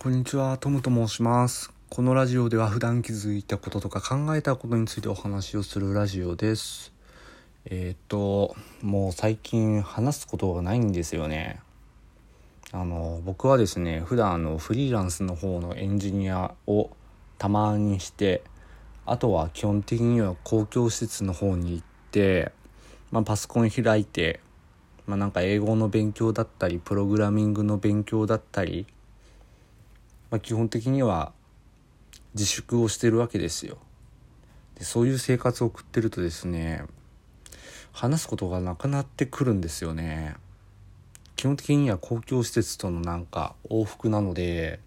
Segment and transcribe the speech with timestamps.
[0.00, 1.72] こんにちは、トムと申します。
[1.90, 6.92] このラジオでは普段気づいたこととか考えたことについてお話をするラジオです。
[7.64, 11.58] えーっと、もう最近話すことがないんですよね。
[12.70, 16.90] あの、僕はですね、普段あのフリーランスの方のエンジニアを
[17.36, 18.44] たまにして、
[19.04, 22.52] あとは基本的には公共施設の方に行って、
[23.10, 24.38] まあ、パソコン開いて、
[25.08, 28.86] まあ、なんか英語の勉強だったりプログラミングの勉強だったり、
[30.30, 31.32] まあ、基本的には
[32.34, 33.78] 自粛をしてるわけですよ。
[34.76, 36.84] でそういう生活を送ってるとですね
[37.92, 40.36] 話すことがなくなってくるんですよね。
[41.36, 44.80] 基本的には公共施設とのなんか往復なので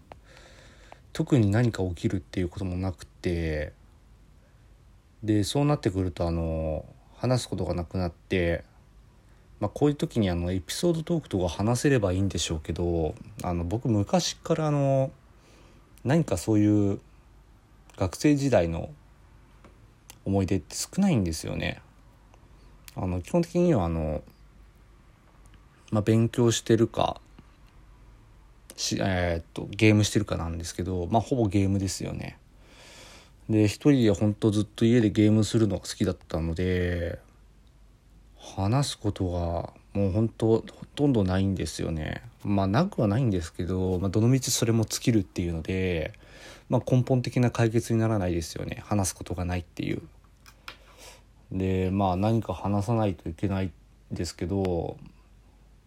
[1.12, 3.72] 特に何か起きるっていうこともなくて
[5.22, 6.84] でそうなってくるとあの
[7.16, 8.64] 話すことがなくなって
[9.62, 15.12] まあ、こういう時にあのエピソードトークとか話せればいいんでしょうけどあの僕昔からあの
[16.04, 17.00] 何かそういう
[17.96, 18.90] 学生時代の
[20.24, 21.80] 思い出って少ないんですよね。
[22.96, 24.22] あの基本的にはあの、
[25.90, 27.20] まあ、勉強してるか
[28.76, 32.38] し、えーっとゲームしてるかなんですけど、まあ、ほぼゲームですよね。
[33.48, 37.18] で一人で本当ずっと家でゲームするのが好きだったので
[38.38, 42.22] 話すことがもう本当ほとんどないんですよね。
[42.44, 46.14] まあなくはないんですけど、まあ、どのみちそれも尽きるっていうので、
[46.68, 50.02] まあ、根本的な解決にならないですよね話すことがないっていう。
[51.52, 53.72] でまあ何か話さないといけないん
[54.10, 54.96] ですけど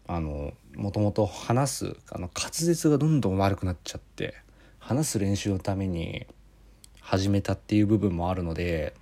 [0.07, 4.35] あのもともと話すあの滑舌がどんどん悪くなっちゃって
[4.77, 6.27] 話す練習のために
[7.01, 8.93] 始めたっていう部分もあるので。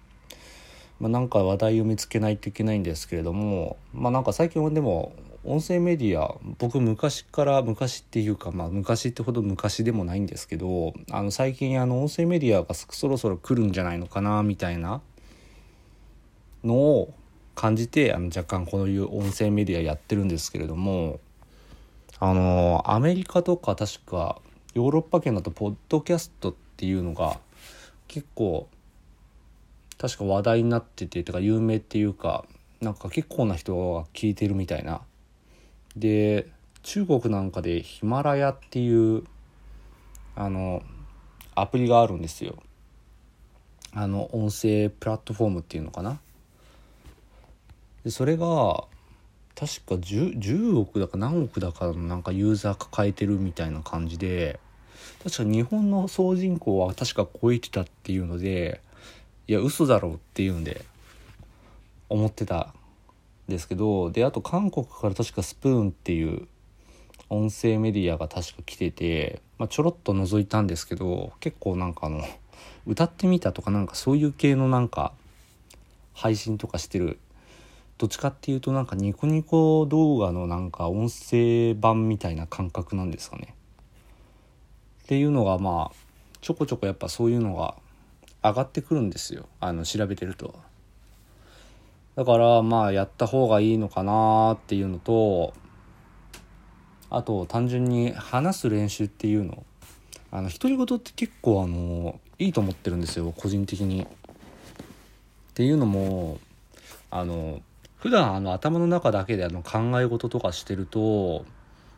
[1.04, 5.12] まあ、なんか話題を見つけないといけないんですけれどもまあなんか最近はでも
[5.44, 15.02] 音声メディア僕昔から昔っていうかまあ昔ってほど昔でもないんですけどあの最近あの音声メディアがそろそろ来るんじゃないのかなみたいな
[16.64, 17.14] のを
[17.54, 21.20] 感じてあの若干こういう音声メディアやってるんですけれども
[22.22, 24.40] あのアメリカとか確か
[24.74, 27.42] ヨーロッパ圏だとポッドキャストっていうのが
[28.08, 28.70] 結構
[30.04, 32.44] 確か話題になっててとか有名っていうか
[32.82, 35.00] なんか結構な人が聞いてるみたいな。
[35.96, 36.50] で
[36.82, 39.24] 中国なんかでヒマラヤっていう
[40.36, 40.84] あの
[41.56, 42.62] アプリがあるんですよ。
[43.94, 46.20] あの音声プラットフォームっていうのかな。
[48.04, 48.84] でそれが
[49.56, 54.60] 確か 10, 10億だか何億だかのなんかユーザー抱えてるみたいな感じで
[55.24, 58.82] 確か日本の総人口は確か超えてたっていうので
[59.48, 60.86] いや嘘だろうっていうんで
[62.10, 62.74] 思ってた
[63.50, 66.48] んですけどであと韓国から確かスプーンっていう
[67.30, 72.22] 音声メディアが確か来てて、まあ、ちょろっと覗いたんですけど結構なんかあの
[72.86, 75.14] 歌ってみたとかなんかそういう系のなんか
[76.14, 77.20] 配信とかしてる
[77.98, 83.56] どっちかっていうとなんかニコニコ動画のなんか音声版みたいな感覚なんですかね。
[85.04, 85.96] っていうのがまあ
[86.42, 87.76] ちょこちょこやっぱそういうのが
[88.44, 89.48] 上がってくるんですよ。
[89.60, 90.54] あの調べてると。
[92.16, 95.54] だからまあやった方がいいのかなっていうのと
[97.10, 99.64] あと単純に話す練習っていうの。
[100.32, 104.02] あの独り言って結構あのいいと思ってるんですよ個人的に。
[104.02, 104.06] っ
[105.54, 106.40] ていうのも
[107.12, 107.62] あの
[108.00, 111.46] 普段あの頭の中だけであの考え事とかしてると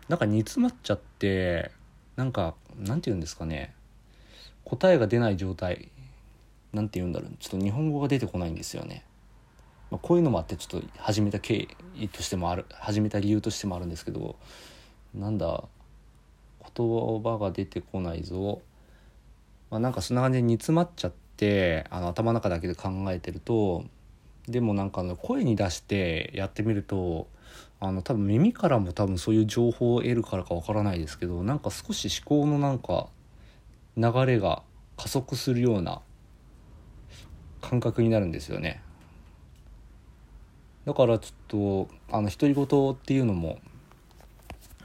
[0.09, 1.71] なんか煮詰まっちゃって
[2.17, 3.73] なんかなんて言うんですかね。
[4.65, 5.89] 答えが出ない状態。
[6.75, 7.31] なんて言うんだろう。
[7.39, 9.05] ちょっと日本語が出てこないんですよね、
[9.89, 14.35] まあ、こういうのもあってちょっと始めた経緯としてもある始めた理由としてもあるんですけど
[15.13, 15.63] なんだ
[16.75, 18.61] 言葉が出てこないぞ、
[19.71, 23.85] まあ、なんかそんな感じで煮詰まっちゃってあの頭の中だけで考えてると
[24.47, 27.27] でもなんか声に出してやってみると
[27.79, 33.07] あの多分耳からも多分そういう情報を得るからかわからないですけどなんか少し思考のなんか
[33.97, 34.61] 流れが
[34.97, 36.01] 加速するような
[37.69, 38.81] 感覚になるんですよね。
[40.85, 43.57] だからちょっとあの独り言っていうのも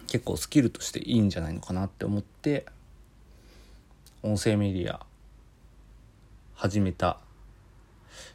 [0.06, 2.64] 結構スキルとしていいんじゃないのかなって思って
[4.22, 5.04] 音声メディア
[6.54, 7.18] 始めた。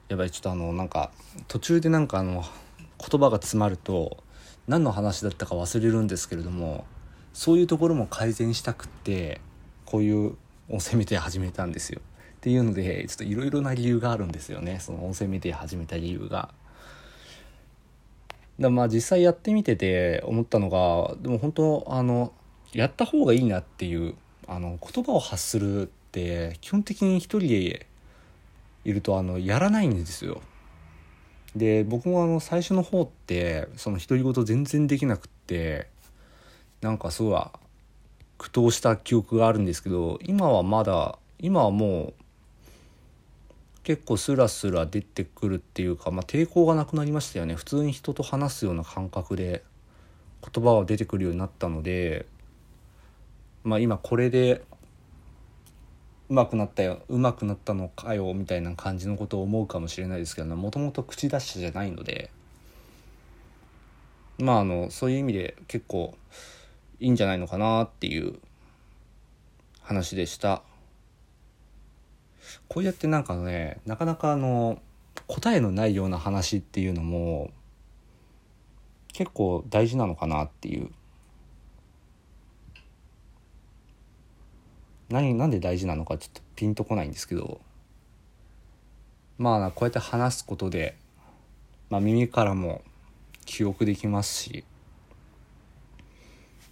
[0.10, 1.12] やばいちょっとあのなんか
[1.48, 2.44] 途中でなんかあの
[3.00, 4.24] 言葉が詰まると
[4.68, 6.86] 何の話だったか忘れるんですけれども
[7.34, 9.42] そういうところも改善したくって
[9.86, 10.38] こういう
[10.70, 12.02] 音声メディア始めたんですよ。
[12.36, 16.54] っていうのでちょっといろいろな理由があるんですよねその音声メディア始めた理由が。
[18.60, 22.32] だまあ実際やってみてて思ったのがでも本当あの
[22.74, 24.16] やった方がいいなっていう
[24.48, 27.88] あの言葉を発するって基本的に一人で
[28.86, 30.42] いるとあのやらないんですよ。
[31.56, 35.88] で僕もあの最初の方ってその独り言全然できなくって
[36.82, 37.42] なんかすごい
[38.38, 42.25] 苦闘した記憶があるんですけど今はまだ今はもう
[43.86, 47.56] 結構スラスラ出てくるっていうか、まあ、抵抗がなくなりましたよね。
[47.56, 49.64] 普通に人と話すような感覚で
[50.54, 52.26] 言葉は出てくるようになったので
[53.64, 54.64] まあ今これで
[56.30, 62.30] うまくなったようまくなったのかよみたいな感じのことを思うかもしれないですけどもともと口出しじゃないので
[64.38, 66.16] まああのそういう意味で結構
[67.00, 68.40] いいんじゃないのかなっていう
[69.82, 70.64] 話でした。
[72.68, 74.80] こうやってなんかねなかなかあの
[75.28, 77.52] 答えのないような話っていうのも
[79.14, 80.90] 結構大事なのかなっていう。
[85.08, 87.62] 何なんで大事なのかちょっとピンとこないんですけど。
[89.38, 90.96] まあこうやって話すことで、
[91.90, 92.82] まあ、耳からも
[93.46, 94.64] 記憶できますし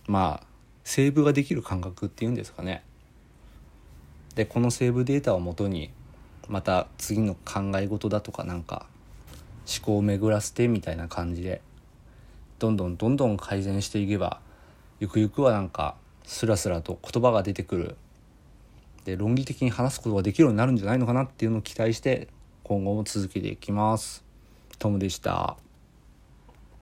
[0.08, 0.48] まあ
[0.84, 2.84] セーブができる感覚っていうんですかね。
[4.36, 5.92] でこのセーブデータをもとに
[6.48, 8.86] また次の考え事だとかなんか
[9.68, 11.62] 思考を巡らせてみたいな感じで
[12.60, 14.40] どんどんどんどん改善していけば
[15.00, 15.96] ゆくゆくはなんか
[16.26, 17.96] スラスラと言葉が出てくる
[19.06, 22.28] で論理的に話すことができるようになるんじゃないのかなっていうのを期待して
[22.64, 24.24] 今後も続けていきます。
[24.80, 25.58] トムでした。